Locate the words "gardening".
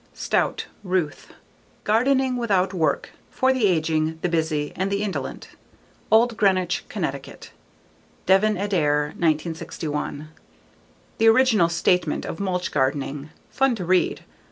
1.83-2.35, 12.71-13.29